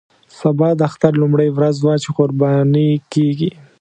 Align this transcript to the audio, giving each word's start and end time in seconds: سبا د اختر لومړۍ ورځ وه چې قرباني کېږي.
سبا 0.39 0.69
د 0.75 0.81
اختر 0.89 1.11
لومړۍ 1.21 1.49
ورځ 1.53 1.75
وه 1.81 1.93
چې 2.03 2.09
قرباني 2.17 2.89
کېږي. 3.13 3.51